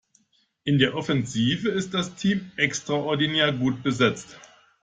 In 0.63 0.79
der 0.79 0.95
Offensive 0.95 1.69
ist 1.69 1.93
das 1.93 2.15
Team 2.15 2.51
extraordinär 2.57 3.51
gut 3.53 3.83
besetzt. 3.83 4.35